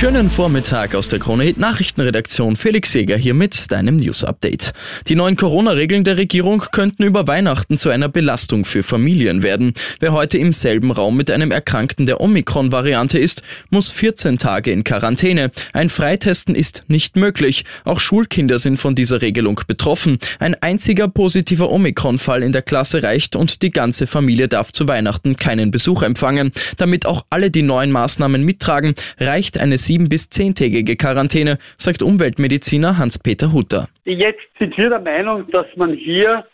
[0.00, 2.56] Schönen Vormittag aus der Krone Hit Nachrichtenredaktion.
[2.56, 4.72] Felix Seger hier mit deinem News Update.
[5.08, 9.74] Die neuen Corona-Regeln der Regierung könnten über Weihnachten zu einer Belastung für Familien werden.
[9.98, 14.84] Wer heute im selben Raum mit einem Erkrankten der Omikron-Variante ist, muss 14 Tage in
[14.84, 15.50] Quarantäne.
[15.74, 17.66] Ein Freitesten ist nicht möglich.
[17.84, 20.16] Auch Schulkinder sind von dieser Regelung betroffen.
[20.38, 25.36] Ein einziger positiver Omikron-Fall in der Klasse reicht und die ganze Familie darf zu Weihnachten
[25.36, 26.52] keinen Besuch empfangen.
[26.78, 32.96] Damit auch alle die neuen Maßnahmen mittragen, reicht eine sieben- bis zehntägige Quarantäne, sagt Umweltmediziner
[32.96, 33.88] Hans-Peter Hutter.
[34.04, 36.46] Jetzt sind wir der Meinung, dass man hier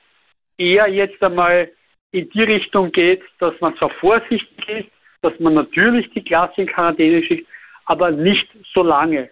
[0.57, 1.71] eher jetzt einmal
[2.13, 4.89] in die Richtung geht, dass man zwar vorsichtig ist,
[5.21, 7.47] dass man natürlich die Klasse in Quarantäne schickt,
[7.85, 9.29] aber nicht so lange.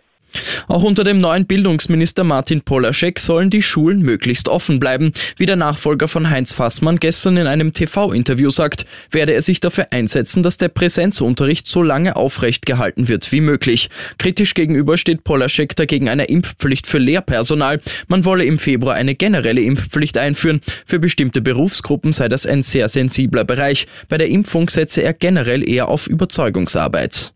[0.66, 5.12] Auch unter dem neuen Bildungsminister Martin Polaschek sollen die Schulen möglichst offen bleiben.
[5.36, 9.88] Wie der Nachfolger von Heinz Fassmann gestern in einem TV-Interview sagt, werde er sich dafür
[9.90, 13.90] einsetzen, dass der Präsenzunterricht so lange aufrecht gehalten wird wie möglich.
[14.18, 17.80] Kritisch gegenüber steht Polaschek dagegen einer Impfpflicht für Lehrpersonal.
[18.08, 20.60] Man wolle im Februar eine generelle Impfpflicht einführen.
[20.86, 23.86] Für bestimmte Berufsgruppen sei das ein sehr sensibler Bereich.
[24.08, 27.34] Bei der Impfung setze er generell eher auf Überzeugungsarbeit.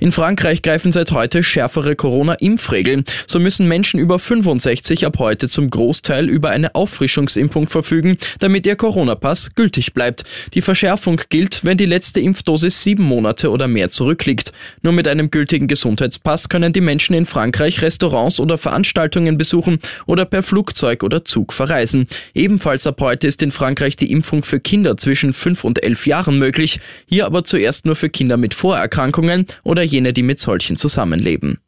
[0.00, 3.04] In Frankreich greifen seit heute schärfere Corona-Impfregeln.
[3.26, 8.76] So müssen Menschen über 65 ab heute zum Großteil über eine Auffrischungsimpfung verfügen, damit ihr
[8.76, 10.24] Corona-Pass gültig bleibt.
[10.54, 14.52] Die Verschärfung gilt, wenn die letzte Impfdosis sieben Monate oder mehr zurückliegt.
[14.82, 20.24] Nur mit einem gültigen Gesundheitspass können die Menschen in Frankreich Restaurants oder Veranstaltungen besuchen oder
[20.24, 22.06] per Flugzeug oder Zug verreisen.
[22.34, 26.38] Ebenfalls ab heute ist in Frankreich die Impfung für Kinder zwischen 5 und 11 Jahren
[26.38, 31.58] möglich, hier aber zuerst nur für Kinder mit Vorerkrankungen oder jene, die mit solchen zusammenleben.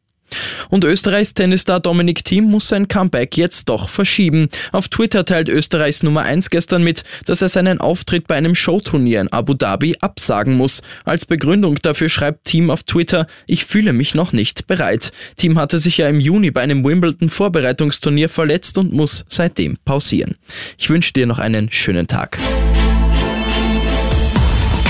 [0.69, 4.49] Und Österreichs Tennisstar Dominik Thiem muss sein Comeback jetzt doch verschieben.
[4.71, 9.21] Auf Twitter teilt Österreichs Nummer 1 gestern mit, dass er seinen Auftritt bei einem Showturnier
[9.21, 10.81] in Abu Dhabi absagen muss.
[11.05, 15.11] Als Begründung dafür schreibt Thiem auf Twitter, ich fühle mich noch nicht bereit.
[15.37, 20.35] Thiem hatte sich ja im Juni bei einem Wimbledon Vorbereitungsturnier verletzt und muss seitdem pausieren.
[20.77, 22.37] Ich wünsche dir noch einen schönen Tag.